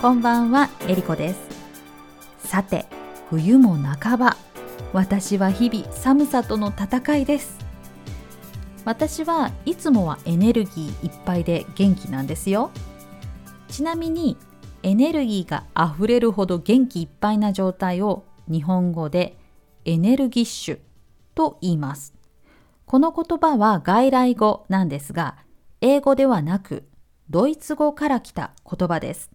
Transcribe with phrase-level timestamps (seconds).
[0.00, 1.40] こんばんは、えりこです。
[2.48, 2.86] さて、
[3.28, 4.38] 冬も半ば、
[4.94, 7.58] 私は日々寒さとの戦いです。
[8.86, 12.70] 私はいつもはエネルギーいっぱいで元気なんですよ。
[13.68, 14.38] ちなみに、
[14.82, 19.36] エネルギーがあふれるほど元気いっぱいな状態を日本語で
[19.84, 20.78] エネルギッシュ
[21.34, 22.14] と言います。
[22.86, 25.36] この言葉は外来語なんですが、
[25.82, 26.88] 英語ではなく
[27.28, 29.30] ドイツ語から来た言葉です。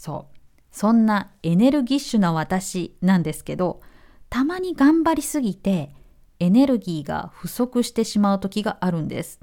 [0.00, 0.36] そう。
[0.72, 3.82] そんなエネルギッシュな私なんですけど、
[4.30, 5.94] たまに頑張りすぎて
[6.38, 9.40] エネルギーが不足してしまう時があるんです。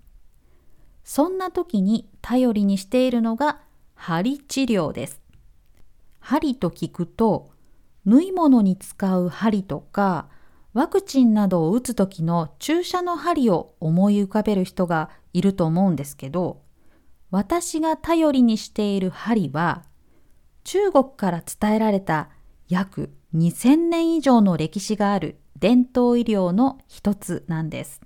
[1.03, 3.59] そんな時に頼りにしているのが
[3.93, 5.21] 針治療です。
[6.19, 7.51] 針と聞くと、
[8.05, 10.27] 縫い物に使う針とか、
[10.73, 16.63] ワクチンなどを打つ時の注射の針を思い浮かべる人がいると思うんですけど、
[17.29, 19.83] 私が頼りにしている針は、
[20.67, 22.27] 中国から伝えられた
[22.67, 28.01] 約2000年以上の歴史がある伝統医療の一つなんです。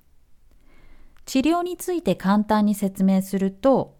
[1.25, 3.97] 治療について簡単に説明すると、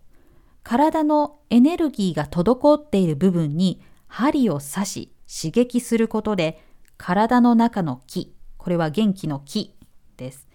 [0.61, 6.63] 体のエネルギーが滞っている部分に針を刺し刺激することで
[6.97, 9.75] 体の中の気、これは元気の気
[10.17, 10.47] です。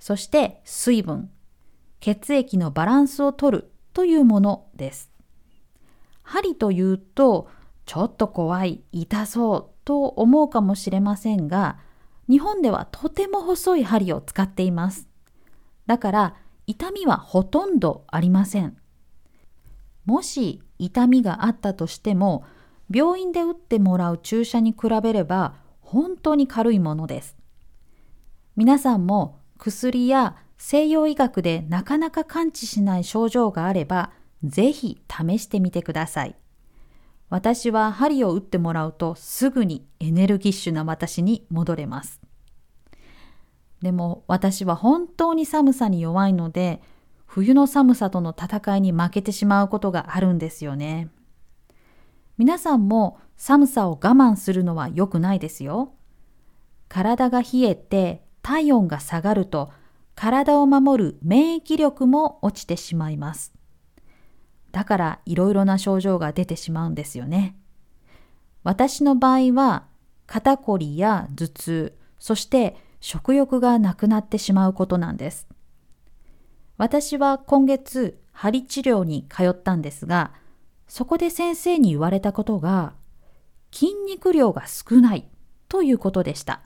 [0.00, 1.30] そして水分、
[2.00, 5.15] 血液のバランスを取るというものです。
[6.26, 7.48] 針というと
[7.86, 11.78] ちょっと怖い、痛そうと思うかもしれませんが、
[12.28, 15.08] 日本ではとても細い針を使っています。
[15.86, 16.34] だから
[16.66, 18.76] 痛みはほとんどありません。
[20.04, 22.44] もし痛みがあったとしても、
[22.92, 27.36] 病院で打ってもらう注射に比べれば本当に軽いものです。
[28.56, 34.10] 皆さんも薬や西洋医学でなかなか完治しない症状があれば、
[34.44, 36.36] ぜひ試してみてください。
[37.28, 42.20] 私は針を打ってもらうとすぐにエネルギッシュな私に戻れます。
[43.82, 46.80] でも私は本当に寒さに弱いので、
[47.26, 51.08] 冬の寒さとの戦いに負けてしまうことがあるんですよね。
[52.38, 55.94] 皆さんも寒さを我慢するのは良くないですよ。
[56.88, 59.72] 体が冷えて体温が下がると
[60.14, 63.55] 体を守る免疫力も落ちてしまいます。
[64.76, 67.56] だからいろいろな症状が出てしまうんですよね。
[68.62, 69.86] 私の場合は
[70.26, 75.48] 肩こりや頭痛、そして食欲がなくなってしまうことなんです。
[76.76, 80.34] 私は今月針治療に通ったんですが、
[80.86, 82.92] そこで先生に言われたことが
[83.72, 85.26] 筋肉量が少ない
[85.70, 86.60] ということでした。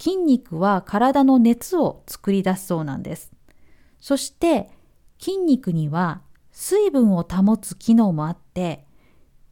[0.00, 3.30] 筋肉は体の熱を作り出すそうなんです。
[4.00, 4.68] そして
[5.20, 6.22] 筋肉には
[6.60, 8.84] 水分を保つ機能もあって、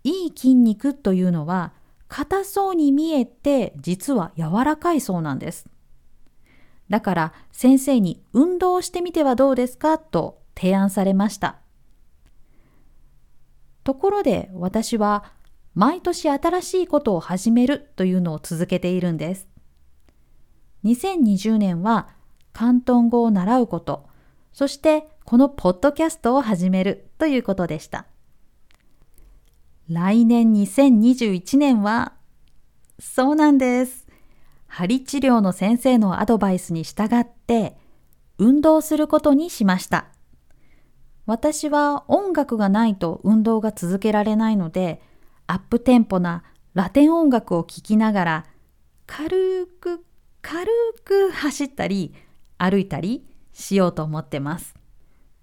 [0.03, 1.72] いい筋肉というのは
[2.09, 5.69] 硬そうに見えて実は柔らかいそうなんです。
[6.91, 11.61] だから先生に運動してみてはどうですかと提案されました。
[13.84, 15.31] ところで私は
[15.77, 19.47] 毎年新しいことを始めるというのを続けているんです。
[20.84, 22.09] 2020年は
[22.53, 24.09] 広東語を習うこと、
[24.53, 28.06] そしてこのポッドキャストを始めるということでした。
[29.88, 32.12] 来年2021年は、
[33.00, 34.06] そうなんです。
[34.69, 37.76] 針治療の先生のアドバイスに従って
[38.38, 40.06] 運動することにしました。
[41.26, 45.03] 私は音楽がないと運動が続けられないので、
[45.48, 46.44] アップテンポな
[46.75, 48.47] ラテン音楽を聴きながら、
[49.09, 50.04] 軽く
[50.41, 50.70] 軽
[51.04, 52.15] く走ったり
[52.59, 54.76] 歩いたりしようと思ってます。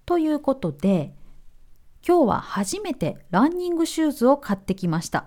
[0.06, 1.14] ということで、
[2.06, 5.26] 今日は初めてランニングシューズを買ってきました。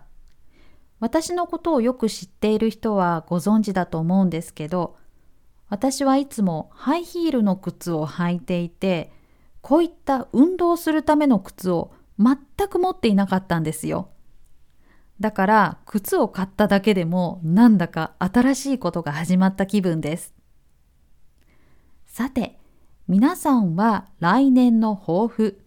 [0.99, 4.95] 私のことをよく知っている人はご存知だと思うんですけど、
[5.69, 9.11] 私はいつもハイヒールの靴を履いていて、
[9.61, 12.37] こういった運動するための靴を全
[12.67, 14.09] く持っていなかったんですよ。
[15.19, 20.33] だから靴を買っただけでもなんだか新しいことが始まった気分です。
[22.05, 22.59] さて、
[23.09, 25.61] 皆さんは来年の抱負、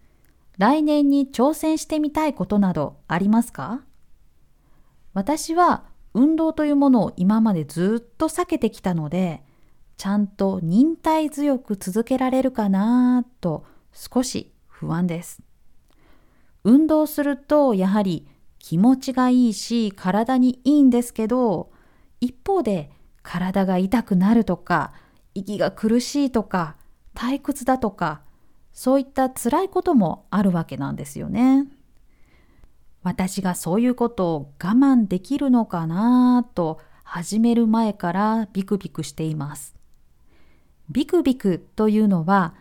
[0.59, 3.81] 来年に挑戦してみたいことなどありますか？
[5.15, 9.43] 私は運動というものを今までずっと避けてきたので、
[9.97, 13.65] ちゃんと忍耐強く続けられるかなと
[13.95, 15.41] 少し不安です。
[16.65, 18.29] 運動するとやはり
[18.59, 21.71] 気持ちがいいし体にいいんですけど、
[22.21, 22.91] 一方で
[23.23, 24.93] 体が痛くなるとか、
[25.35, 26.77] 息が苦しいとか、
[27.21, 28.23] 退屈だとか、
[28.73, 31.67] そういった辛いこともあるわけなんですよね。
[33.03, 39.75] 私がそういうことを我慢できるのかなと始める前からビクビクしています。
[40.89, 42.55] ビクビクというのは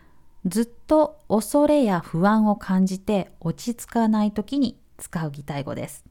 [0.44, 6.04] ずっと恐れや不安を感じて落ち着かない時に使う擬態語です。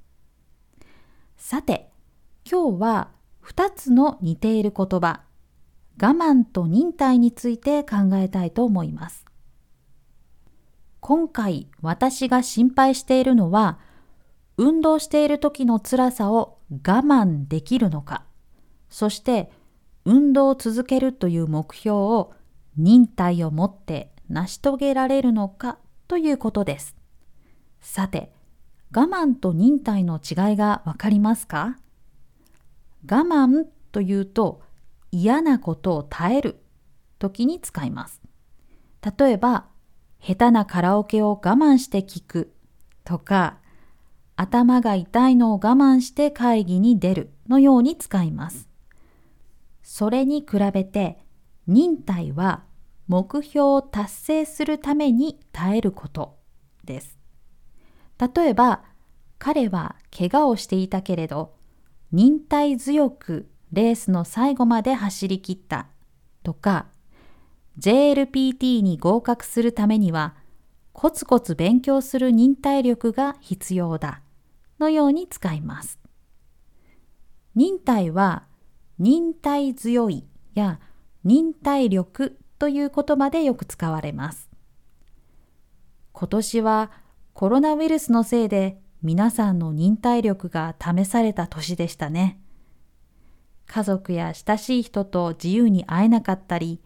[1.38, 1.92] さて、
[2.50, 3.10] 今日は
[3.46, 5.22] 2つの似ている言葉、
[6.02, 9.26] 我慢と忍耐について考えたいと思います。
[11.02, 13.80] 今回私が心配しているのは
[14.58, 18.24] 運動している時の辛さを我慢できるのか、
[18.90, 19.52] そして
[20.06, 22.34] 運動を続けるという目標を
[22.78, 26.96] 忍耐を持って成し遂げられるのかということです。
[27.82, 28.32] さて、
[28.96, 31.78] 我慢と忍耐の違いがわかりますか？
[33.10, 34.62] 我慢というと
[35.12, 36.62] 嫌なことを耐える
[37.18, 38.22] 時に使います。
[39.18, 39.68] 例えば、
[40.22, 42.54] 下手なカラオケを我慢して聞く
[43.04, 43.58] とか、
[44.36, 48.70] 頭が痛いのを我慢して会議に出るのように使います。
[49.84, 51.18] それに比べて
[51.68, 52.64] 忍耐は
[53.08, 56.38] 目標を達成するために耐えること
[56.86, 57.18] です。
[58.18, 58.84] 例えば
[59.40, 61.56] 彼は怪我をしていたけれど
[62.12, 65.88] 忍耐強くレースの最後まで走り切った
[66.44, 66.88] とか
[67.78, 70.36] JLPT に合格するためには
[70.92, 74.22] コツコツ勉強する忍耐力が必要だ
[74.80, 76.00] のように使います。
[77.56, 78.44] 忍耐は
[78.98, 80.26] 忍耐強い
[80.56, 80.80] や
[81.24, 84.50] 忍耐力という言葉でよく使われます。
[86.12, 86.92] 今年は
[87.34, 92.42] コロナウイルスのせいで皆さんの忍耐力が試された年でしたね。
[93.70, 96.82] 家族や親しい人と自由に会えなかったり、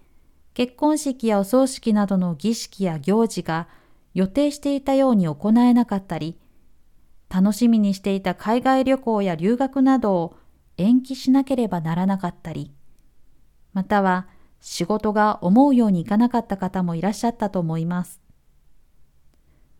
[0.53, 3.69] 結婚式やお葬式などの儀式や行事が
[4.13, 6.37] 予定していたように行えなかったり、
[7.29, 10.35] 楽しみにしていた海外旅行や留学などを
[10.77, 12.73] 延期しなければならなかったり、
[13.71, 14.27] または
[14.59, 18.19] 仕事が思うようにいかなかった方もいらっしゃったと思います。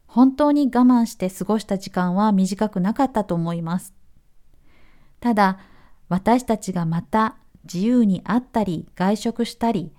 [0.08, 3.94] 本当に我慢して過ごした時間は短くなかったと思います。
[5.20, 5.60] ただ、
[6.10, 9.92] 私たちがまた自由に会ったり外食したり、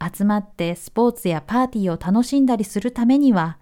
[0.00, 3.58] 集まってスポーツやパーティーを楽しんだりするためには、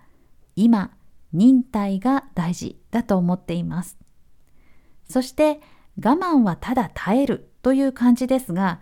[0.56, 0.90] 今、
[1.32, 3.98] 忍耐が大事だと思っています。
[5.08, 5.60] そして
[5.98, 8.80] 我慢はただ耐えるという感じですが、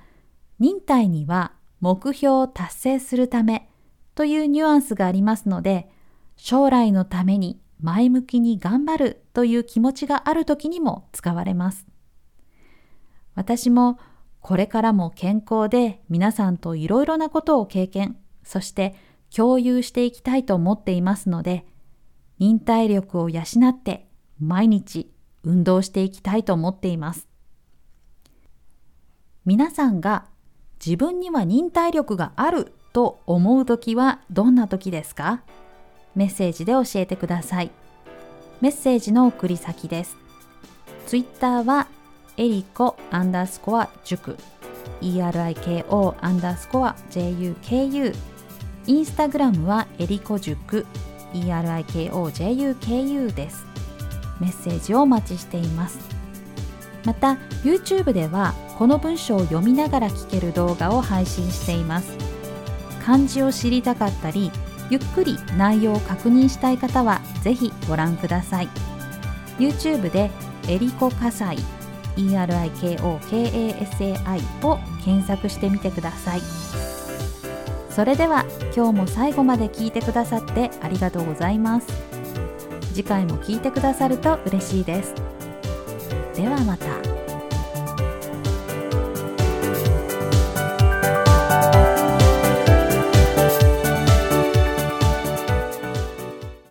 [0.58, 3.70] 忍耐には目標を達成するため
[4.14, 5.90] というニュアンスがありますので、
[6.36, 11.86] 将来のために前向きに頑張るという気持ちがある時にも使われます。
[13.34, 13.98] 私も
[14.40, 18.94] これからも健康で皆さんといろいろなことを経験、そして
[19.34, 21.64] 共有していきたいと思っていますので、
[22.38, 24.08] 忍耐力を養って
[24.40, 25.12] 毎日
[25.44, 27.28] 運動していきたいと思っています。
[29.44, 30.26] 皆さんが
[30.84, 35.42] 自分には忍耐力があると思う時はどんな時ですか？
[36.14, 37.70] メッセージで教えてください。
[38.60, 40.16] メッセージの送り先です。
[41.06, 41.88] ツイッターは
[42.38, 44.38] エリコアンダースコア塾
[45.02, 48.14] ERIKO アンダースコア JUKU
[48.86, 50.86] インスタグラムはエリコ塾
[51.34, 53.66] ERIKOJUKU です。
[54.40, 55.98] メッセージをお待ちしています。
[57.04, 62.16] また、YouTube ではこの文章を読みながら聞ける動画を配信しています。
[63.04, 64.50] 漢字を知りたかったり、
[64.90, 68.68] ゆっくり内容を確認したい方はぜひご覧ください。
[69.58, 70.30] YouTube で
[70.68, 71.58] エリコ火災
[72.16, 73.16] ERIKOKASAI
[74.66, 76.40] を検索してみてください。
[77.92, 81.88] それでは今日も最後まで聞いてくださってありがとうございます
[82.94, 85.14] 次回も聞いてくださると嬉しいです
[86.34, 87.11] ではまた。